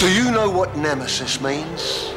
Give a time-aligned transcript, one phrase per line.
[0.00, 2.14] Do you know what nemesis means?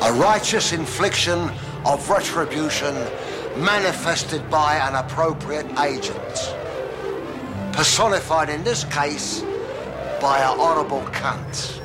[0.00, 1.50] A righteous infliction
[1.84, 2.94] of retribution
[3.56, 6.54] manifested by an appropriate agent.
[7.72, 9.40] Personified in this case
[10.20, 11.80] by a horrible cunt.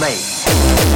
[0.00, 0.95] Me.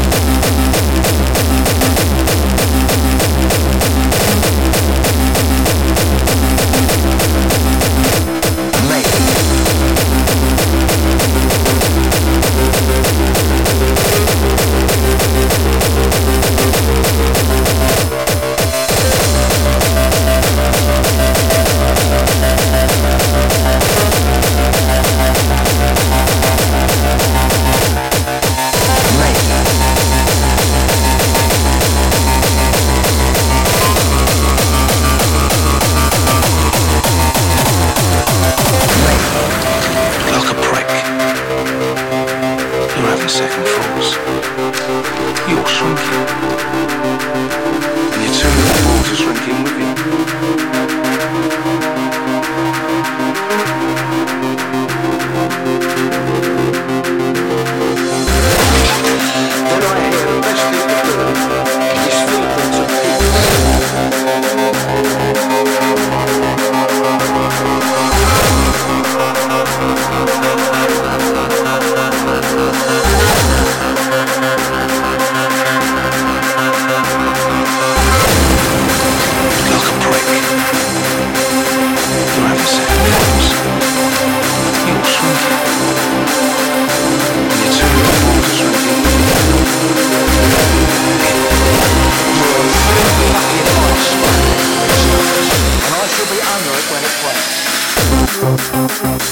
[99.02, 99.24] Thank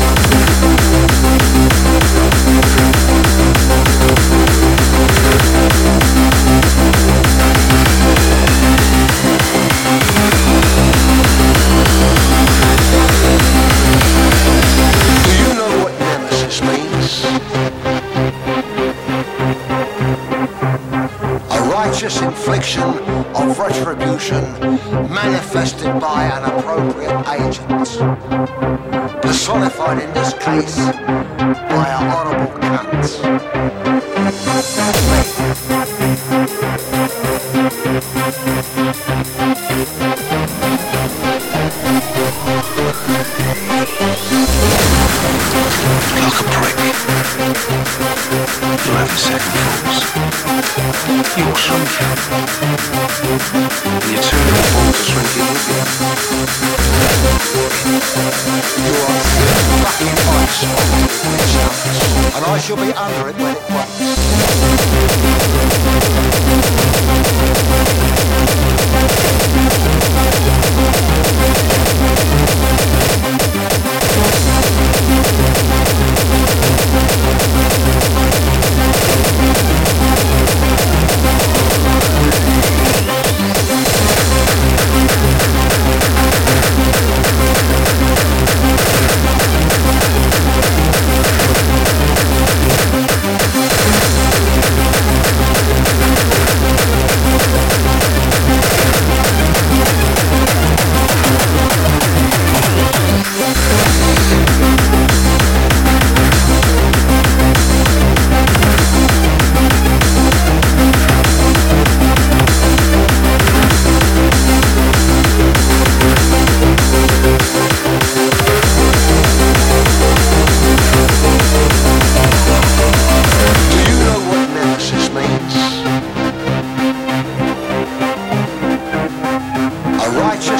[0.00, 0.05] you.
[21.96, 24.44] Righteous infliction of retribution
[25.08, 27.68] manifested by an appropriate agent.
[29.22, 33.46] Personified in this case by a horrible cunt.
[46.20, 46.44] like a
[48.04, 48.15] prick.
[62.66, 65.45] Shall be under it when it breaks.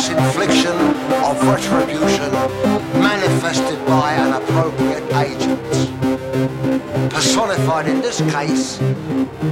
[0.08, 0.76] Infliction
[1.24, 2.30] of retribution
[3.00, 5.60] manifested by an appropriate agent.
[7.10, 8.78] Personified in this case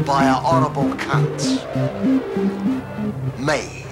[0.07, 1.41] by a horrible cunt.
[3.39, 3.84] Me.